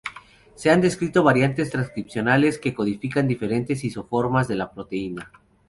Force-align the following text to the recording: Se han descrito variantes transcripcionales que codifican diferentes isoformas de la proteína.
Se 0.55 0.71
han 0.71 0.81
descrito 0.81 1.21
variantes 1.21 1.69
transcripcionales 1.69 2.57
que 2.57 2.73
codifican 2.73 3.27
diferentes 3.27 3.83
isoformas 3.83 4.47
de 4.47 4.55
la 4.55 4.71
proteína. 4.71 5.31